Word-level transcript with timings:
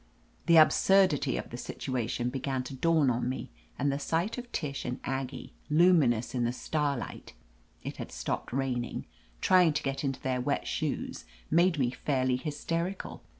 The 0.47 0.57
absurdity 0.57 1.37
of 1.37 1.51
the 1.51 1.57
situation 1.57 2.29
began 2.31 2.63
to 2.63 2.73
dawn 2.73 3.11
on 3.11 3.29
me, 3.29 3.51
and 3.77 3.91
the 3.91 3.99
sight 3.99 4.39
of 4.39 4.51
Tish 4.51 4.83
and 4.83 4.99
Aggie, 5.03 5.53
luminous 5.69 6.33
in 6.33 6.43
the 6.43 6.51
starlight— 6.51 7.33
it 7.83 7.97
had 7.97 8.11
stopped 8.11 8.51
rain 8.51 8.83
ing— 8.83 9.05
^trying 9.43 9.75
to 9.75 9.83
get 9.83 10.03
into 10.03 10.19
their 10.19 10.41
wet 10.41 10.65
shoes, 10.65 11.25
made 11.51 11.77
me 11.77 11.91
fairly 11.91 12.37
hysterical. 12.37 13.21